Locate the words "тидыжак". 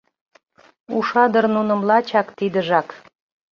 2.37-2.87